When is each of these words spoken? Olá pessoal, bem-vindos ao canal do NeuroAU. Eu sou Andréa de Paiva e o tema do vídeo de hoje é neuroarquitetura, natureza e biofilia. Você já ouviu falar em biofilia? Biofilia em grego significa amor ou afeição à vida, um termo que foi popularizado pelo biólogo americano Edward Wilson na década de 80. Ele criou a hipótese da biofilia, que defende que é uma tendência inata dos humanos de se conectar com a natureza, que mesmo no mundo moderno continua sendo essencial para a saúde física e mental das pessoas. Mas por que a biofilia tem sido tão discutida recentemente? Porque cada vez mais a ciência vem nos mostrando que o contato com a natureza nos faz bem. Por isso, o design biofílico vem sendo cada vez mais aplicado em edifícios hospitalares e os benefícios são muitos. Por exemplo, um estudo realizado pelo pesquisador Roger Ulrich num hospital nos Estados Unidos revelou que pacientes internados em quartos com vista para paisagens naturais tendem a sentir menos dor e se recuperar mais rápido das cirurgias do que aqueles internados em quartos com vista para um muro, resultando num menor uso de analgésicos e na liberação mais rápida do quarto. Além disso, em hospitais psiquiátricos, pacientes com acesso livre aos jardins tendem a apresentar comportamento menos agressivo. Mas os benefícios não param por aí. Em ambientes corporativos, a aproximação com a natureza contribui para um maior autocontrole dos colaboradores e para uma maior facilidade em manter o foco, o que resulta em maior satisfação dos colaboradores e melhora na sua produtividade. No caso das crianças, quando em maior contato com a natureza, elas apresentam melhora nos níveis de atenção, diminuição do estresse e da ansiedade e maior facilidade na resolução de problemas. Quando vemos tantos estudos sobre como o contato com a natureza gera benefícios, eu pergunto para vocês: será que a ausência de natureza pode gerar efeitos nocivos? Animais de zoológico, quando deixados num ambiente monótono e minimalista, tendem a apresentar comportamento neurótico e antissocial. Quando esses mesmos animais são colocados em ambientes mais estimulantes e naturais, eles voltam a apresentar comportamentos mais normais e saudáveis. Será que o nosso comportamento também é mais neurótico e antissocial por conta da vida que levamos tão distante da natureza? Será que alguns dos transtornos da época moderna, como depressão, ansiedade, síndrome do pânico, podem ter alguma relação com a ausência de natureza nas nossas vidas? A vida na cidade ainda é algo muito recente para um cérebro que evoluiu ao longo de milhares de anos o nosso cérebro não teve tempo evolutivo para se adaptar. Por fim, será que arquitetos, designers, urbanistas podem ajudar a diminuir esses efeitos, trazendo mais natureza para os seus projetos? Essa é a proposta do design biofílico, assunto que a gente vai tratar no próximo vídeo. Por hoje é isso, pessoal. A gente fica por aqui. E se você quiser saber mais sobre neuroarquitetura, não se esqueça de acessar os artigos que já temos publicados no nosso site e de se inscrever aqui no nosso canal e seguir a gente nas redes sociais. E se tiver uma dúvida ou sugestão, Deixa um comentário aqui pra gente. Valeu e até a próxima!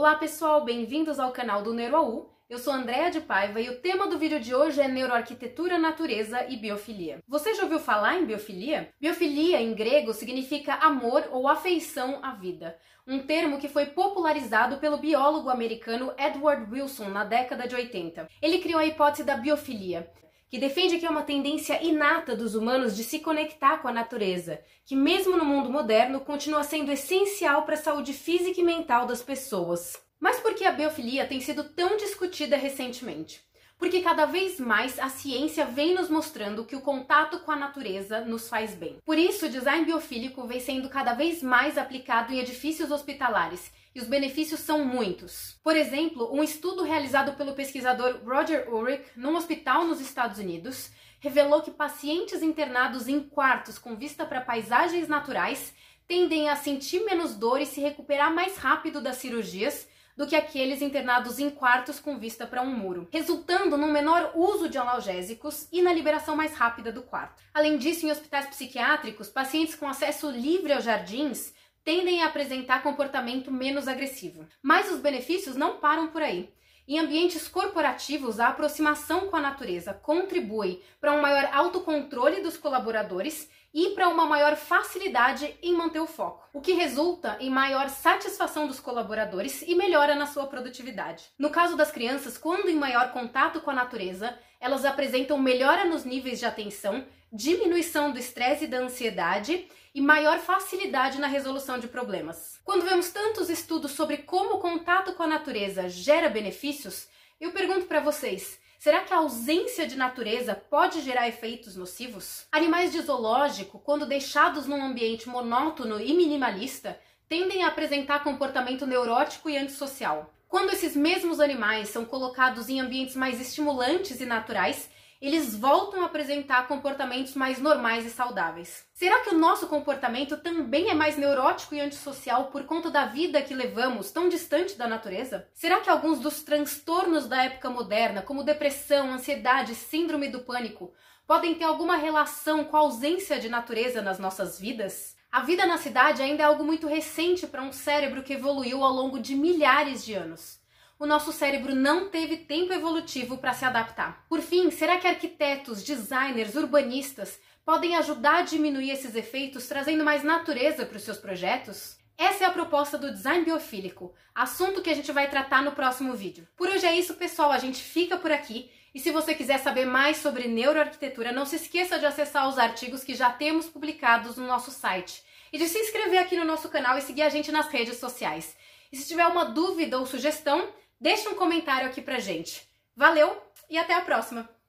Olá 0.00 0.14
pessoal, 0.14 0.64
bem-vindos 0.64 1.20
ao 1.20 1.30
canal 1.30 1.62
do 1.62 1.74
NeuroAU. 1.74 2.34
Eu 2.48 2.58
sou 2.58 2.72
Andréa 2.72 3.10
de 3.10 3.20
Paiva 3.20 3.60
e 3.60 3.68
o 3.68 3.82
tema 3.82 4.06
do 4.06 4.18
vídeo 4.18 4.40
de 4.40 4.54
hoje 4.54 4.80
é 4.80 4.88
neuroarquitetura, 4.88 5.78
natureza 5.78 6.46
e 6.48 6.56
biofilia. 6.56 7.18
Você 7.28 7.52
já 7.52 7.64
ouviu 7.64 7.78
falar 7.78 8.16
em 8.16 8.24
biofilia? 8.24 8.88
Biofilia 8.98 9.60
em 9.60 9.74
grego 9.74 10.14
significa 10.14 10.72
amor 10.76 11.28
ou 11.30 11.46
afeição 11.46 12.18
à 12.22 12.32
vida, 12.32 12.78
um 13.06 13.18
termo 13.18 13.58
que 13.58 13.68
foi 13.68 13.84
popularizado 13.84 14.78
pelo 14.78 14.96
biólogo 14.96 15.50
americano 15.50 16.14
Edward 16.16 16.72
Wilson 16.72 17.10
na 17.10 17.22
década 17.22 17.68
de 17.68 17.74
80. 17.74 18.26
Ele 18.40 18.58
criou 18.60 18.80
a 18.80 18.86
hipótese 18.86 19.22
da 19.22 19.36
biofilia, 19.36 20.10
que 20.50 20.58
defende 20.58 20.98
que 20.98 21.06
é 21.06 21.10
uma 21.10 21.22
tendência 21.22 21.80
inata 21.80 22.34
dos 22.34 22.56
humanos 22.56 22.96
de 22.96 23.04
se 23.04 23.20
conectar 23.20 23.78
com 23.78 23.86
a 23.86 23.92
natureza, 23.92 24.60
que 24.84 24.96
mesmo 24.96 25.36
no 25.36 25.44
mundo 25.44 25.70
moderno 25.70 26.20
continua 26.20 26.64
sendo 26.64 26.90
essencial 26.90 27.62
para 27.62 27.74
a 27.74 27.82
saúde 27.82 28.12
física 28.12 28.60
e 28.60 28.64
mental 28.64 29.06
das 29.06 29.22
pessoas. 29.22 29.96
Mas 30.18 30.40
por 30.40 30.54
que 30.54 30.64
a 30.64 30.72
biofilia 30.72 31.24
tem 31.24 31.40
sido 31.40 31.62
tão 31.62 31.96
discutida 31.96 32.56
recentemente? 32.56 33.40
Porque 33.80 34.02
cada 34.02 34.26
vez 34.26 34.60
mais 34.60 34.98
a 34.98 35.08
ciência 35.08 35.64
vem 35.64 35.94
nos 35.94 36.10
mostrando 36.10 36.66
que 36.66 36.76
o 36.76 36.82
contato 36.82 37.40
com 37.40 37.50
a 37.50 37.56
natureza 37.56 38.20
nos 38.20 38.46
faz 38.46 38.74
bem. 38.74 38.98
Por 39.06 39.16
isso, 39.16 39.46
o 39.46 39.48
design 39.48 39.86
biofílico 39.86 40.46
vem 40.46 40.60
sendo 40.60 40.90
cada 40.90 41.14
vez 41.14 41.42
mais 41.42 41.78
aplicado 41.78 42.30
em 42.30 42.38
edifícios 42.38 42.90
hospitalares 42.90 43.72
e 43.94 43.98
os 43.98 44.06
benefícios 44.06 44.60
são 44.60 44.84
muitos. 44.84 45.58
Por 45.64 45.74
exemplo, 45.74 46.30
um 46.30 46.42
estudo 46.42 46.82
realizado 46.82 47.32
pelo 47.38 47.54
pesquisador 47.54 48.20
Roger 48.22 48.68
Ulrich 48.72 49.02
num 49.16 49.34
hospital 49.34 49.86
nos 49.86 49.98
Estados 49.98 50.38
Unidos 50.38 50.90
revelou 51.18 51.62
que 51.62 51.70
pacientes 51.70 52.42
internados 52.42 53.08
em 53.08 53.20
quartos 53.20 53.78
com 53.78 53.96
vista 53.96 54.26
para 54.26 54.42
paisagens 54.42 55.08
naturais 55.08 55.74
tendem 56.06 56.50
a 56.50 56.56
sentir 56.56 57.02
menos 57.04 57.34
dor 57.34 57.62
e 57.62 57.66
se 57.66 57.80
recuperar 57.80 58.32
mais 58.32 58.58
rápido 58.58 59.00
das 59.00 59.16
cirurgias 59.16 59.88
do 60.20 60.26
que 60.26 60.36
aqueles 60.36 60.82
internados 60.82 61.38
em 61.38 61.48
quartos 61.48 61.98
com 61.98 62.18
vista 62.18 62.46
para 62.46 62.60
um 62.60 62.76
muro, 62.76 63.08
resultando 63.10 63.78
num 63.78 63.90
menor 63.90 64.32
uso 64.34 64.68
de 64.68 64.76
analgésicos 64.76 65.66
e 65.72 65.80
na 65.80 65.94
liberação 65.94 66.36
mais 66.36 66.52
rápida 66.52 66.92
do 66.92 67.00
quarto. 67.00 67.42
Além 67.54 67.78
disso, 67.78 68.04
em 68.04 68.10
hospitais 68.10 68.46
psiquiátricos, 68.48 69.30
pacientes 69.30 69.74
com 69.74 69.88
acesso 69.88 70.30
livre 70.30 70.74
aos 70.74 70.84
jardins 70.84 71.54
tendem 71.82 72.22
a 72.22 72.26
apresentar 72.26 72.82
comportamento 72.82 73.50
menos 73.50 73.88
agressivo. 73.88 74.46
Mas 74.62 74.92
os 74.92 75.00
benefícios 75.00 75.56
não 75.56 75.78
param 75.78 76.08
por 76.08 76.20
aí. 76.20 76.52
Em 76.86 76.98
ambientes 76.98 77.48
corporativos, 77.48 78.40
a 78.40 78.48
aproximação 78.48 79.28
com 79.28 79.36
a 79.36 79.40
natureza 79.40 79.94
contribui 79.94 80.82
para 81.00 81.12
um 81.12 81.22
maior 81.22 81.48
autocontrole 81.50 82.42
dos 82.42 82.58
colaboradores 82.58 83.48
e 83.72 83.90
para 83.90 84.08
uma 84.08 84.26
maior 84.26 84.56
facilidade 84.56 85.56
em 85.62 85.74
manter 85.74 86.00
o 86.00 86.06
foco, 86.06 86.48
o 86.52 86.60
que 86.60 86.72
resulta 86.72 87.36
em 87.40 87.48
maior 87.48 87.88
satisfação 87.88 88.66
dos 88.66 88.80
colaboradores 88.80 89.62
e 89.62 89.74
melhora 89.74 90.14
na 90.14 90.26
sua 90.26 90.46
produtividade. 90.46 91.24
No 91.38 91.50
caso 91.50 91.76
das 91.76 91.90
crianças, 91.90 92.36
quando 92.36 92.68
em 92.68 92.74
maior 92.74 93.12
contato 93.12 93.60
com 93.60 93.70
a 93.70 93.74
natureza, 93.74 94.36
elas 94.60 94.84
apresentam 94.84 95.38
melhora 95.38 95.84
nos 95.84 96.04
níveis 96.04 96.38
de 96.38 96.46
atenção, 96.46 97.06
diminuição 97.32 98.12
do 98.12 98.18
estresse 98.18 98.64
e 98.64 98.68
da 98.68 98.78
ansiedade 98.78 99.68
e 99.94 100.00
maior 100.00 100.38
facilidade 100.38 101.18
na 101.18 101.26
resolução 101.26 101.78
de 101.78 101.88
problemas. 101.88 102.60
Quando 102.64 102.84
vemos 102.84 103.10
tantos 103.10 103.48
estudos 103.48 103.92
sobre 103.92 104.18
como 104.18 104.54
o 104.54 104.60
contato 104.60 105.14
com 105.14 105.22
a 105.22 105.28
natureza 105.28 105.88
gera 105.88 106.28
benefícios, 106.28 107.08
eu 107.40 107.52
pergunto 107.52 107.86
para 107.86 108.00
vocês: 108.00 108.58
será 108.80 109.00
que 109.00 109.12
a 109.12 109.18
ausência 109.18 109.86
de 109.86 109.94
natureza 109.94 110.54
pode 110.54 111.02
gerar 111.02 111.28
efeitos 111.28 111.76
nocivos? 111.76 112.46
Animais 112.50 112.90
de 112.90 113.02
zoológico, 113.02 113.78
quando 113.78 114.06
deixados 114.06 114.66
num 114.66 114.82
ambiente 114.82 115.28
monótono 115.28 116.00
e 116.00 116.14
minimalista, 116.14 116.98
tendem 117.28 117.62
a 117.62 117.68
apresentar 117.68 118.24
comportamento 118.24 118.86
neurótico 118.86 119.50
e 119.50 119.58
antissocial. 119.58 120.32
Quando 120.48 120.70
esses 120.70 120.96
mesmos 120.96 121.40
animais 121.40 121.90
são 121.90 122.06
colocados 122.06 122.70
em 122.70 122.80
ambientes 122.80 123.14
mais 123.14 123.38
estimulantes 123.38 124.18
e 124.18 124.24
naturais, 124.24 124.88
eles 125.20 125.54
voltam 125.54 126.02
a 126.02 126.06
apresentar 126.06 126.66
comportamentos 126.66 127.34
mais 127.34 127.58
normais 127.58 128.06
e 128.06 128.10
saudáveis. 128.10 128.86
Será 128.94 129.20
que 129.20 129.34
o 129.34 129.38
nosso 129.38 129.66
comportamento 129.66 130.38
também 130.38 130.88
é 130.88 130.94
mais 130.94 131.18
neurótico 131.18 131.74
e 131.74 131.80
antissocial 131.80 132.46
por 132.46 132.64
conta 132.64 132.90
da 132.90 133.04
vida 133.04 133.42
que 133.42 133.54
levamos 133.54 134.10
tão 134.10 134.30
distante 134.30 134.78
da 134.78 134.88
natureza? 134.88 135.46
Será 135.54 135.80
que 135.80 135.90
alguns 135.90 136.20
dos 136.20 136.42
transtornos 136.42 137.26
da 137.26 137.44
época 137.44 137.68
moderna, 137.68 138.22
como 138.22 138.42
depressão, 138.42 139.12
ansiedade, 139.12 139.74
síndrome 139.74 140.28
do 140.28 140.40
pânico, 140.40 140.90
podem 141.26 141.54
ter 141.54 141.64
alguma 141.64 141.96
relação 141.96 142.64
com 142.64 142.76
a 142.78 142.80
ausência 142.80 143.38
de 143.38 143.50
natureza 143.50 144.00
nas 144.00 144.18
nossas 144.18 144.58
vidas? 144.58 145.14
A 145.30 145.42
vida 145.42 145.66
na 145.66 145.76
cidade 145.76 146.22
ainda 146.22 146.42
é 146.42 146.46
algo 146.46 146.64
muito 146.64 146.86
recente 146.86 147.46
para 147.46 147.62
um 147.62 147.72
cérebro 147.72 148.22
que 148.22 148.32
evoluiu 148.32 148.82
ao 148.82 148.92
longo 148.92 149.20
de 149.20 149.34
milhares 149.34 150.02
de 150.02 150.14
anos 150.14 150.59
o 151.00 151.06
nosso 151.06 151.32
cérebro 151.32 151.74
não 151.74 152.10
teve 152.10 152.36
tempo 152.36 152.74
evolutivo 152.74 153.38
para 153.38 153.54
se 153.54 153.64
adaptar. 153.64 154.26
Por 154.28 154.42
fim, 154.42 154.70
será 154.70 154.98
que 154.98 155.06
arquitetos, 155.06 155.82
designers, 155.82 156.54
urbanistas 156.54 157.40
podem 157.64 157.96
ajudar 157.96 158.40
a 158.40 158.42
diminuir 158.42 158.90
esses 158.90 159.14
efeitos, 159.14 159.66
trazendo 159.66 160.04
mais 160.04 160.22
natureza 160.22 160.84
para 160.84 160.98
os 160.98 161.02
seus 161.02 161.16
projetos? 161.16 161.96
Essa 162.18 162.44
é 162.44 162.46
a 162.46 162.50
proposta 162.50 162.98
do 162.98 163.10
design 163.10 163.46
biofílico, 163.46 164.12
assunto 164.34 164.82
que 164.82 164.90
a 164.90 164.94
gente 164.94 165.10
vai 165.10 165.30
tratar 165.30 165.62
no 165.62 165.72
próximo 165.72 166.12
vídeo. 166.12 166.46
Por 166.54 166.68
hoje 166.68 166.84
é 166.84 166.94
isso, 166.94 167.14
pessoal. 167.14 167.50
A 167.50 167.58
gente 167.58 167.82
fica 167.82 168.18
por 168.18 168.30
aqui. 168.30 168.70
E 168.94 169.00
se 169.00 169.10
você 169.10 169.34
quiser 169.34 169.58
saber 169.58 169.86
mais 169.86 170.18
sobre 170.18 170.48
neuroarquitetura, 170.48 171.32
não 171.32 171.46
se 171.46 171.56
esqueça 171.56 171.98
de 171.98 172.04
acessar 172.04 172.46
os 172.46 172.58
artigos 172.58 173.02
que 173.02 173.14
já 173.14 173.30
temos 173.30 173.70
publicados 173.70 174.36
no 174.36 174.46
nosso 174.46 174.70
site 174.70 175.22
e 175.50 175.56
de 175.56 175.66
se 175.66 175.78
inscrever 175.78 176.18
aqui 176.18 176.36
no 176.36 176.44
nosso 176.44 176.68
canal 176.68 176.98
e 176.98 177.00
seguir 177.00 177.22
a 177.22 177.30
gente 177.30 177.50
nas 177.50 177.68
redes 177.68 177.96
sociais. 177.96 178.54
E 178.92 178.96
se 178.98 179.08
tiver 179.08 179.26
uma 179.26 179.46
dúvida 179.46 179.98
ou 179.98 180.04
sugestão, 180.04 180.68
Deixa 181.00 181.30
um 181.30 181.34
comentário 181.34 181.88
aqui 181.88 182.02
pra 182.02 182.18
gente. 182.18 182.68
Valeu 182.94 183.42
e 183.70 183.78
até 183.78 183.94
a 183.94 184.02
próxima! 184.02 184.59